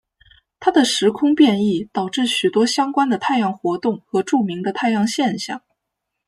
[0.59, 5.61] 他的时空变异导致许多相关的太阳活动和著名的太阳现象。